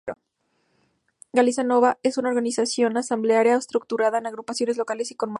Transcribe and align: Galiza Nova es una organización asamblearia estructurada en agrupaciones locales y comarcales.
Galiza 1.31 1.63
Nova 1.63 1.99
es 2.01 2.17
una 2.17 2.29
organización 2.29 2.97
asamblearia 2.97 3.53
estructurada 3.55 4.17
en 4.17 4.25
agrupaciones 4.27 4.75
locales 4.77 5.11
y 5.11 5.13
comarcales. 5.15 5.29